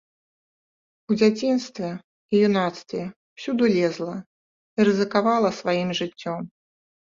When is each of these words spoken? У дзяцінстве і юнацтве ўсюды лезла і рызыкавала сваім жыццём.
У 1.11 1.17
дзяцінстве 1.19 1.89
і 1.99 2.35
юнацтве 2.47 3.03
ўсюды 3.37 3.65
лезла 3.77 4.17
і 4.19 4.79
рызыкавала 4.91 5.55
сваім 5.61 5.89
жыццём. 6.03 6.53